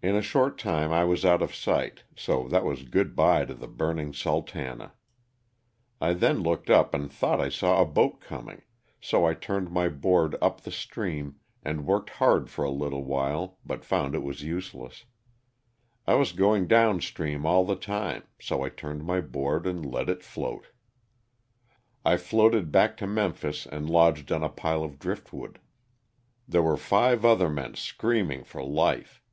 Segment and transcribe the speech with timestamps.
[0.00, 3.52] In a short time I was out of sight, so that was good bye to
[3.52, 4.92] the burning '* Sultana."
[6.00, 8.62] I then looked up and thought I saw a boat coming,
[9.00, 13.58] so I turned my board up the stream and worked hard for a little while
[13.66, 15.04] but found it was useless.
[16.06, 20.08] I was going down stream all the time, so I turned my board and let
[20.08, 20.68] it float.
[22.04, 25.58] I floated back to Memphis and lodged on a pile of drift wood.
[26.46, 29.24] There were five other men screaming for life.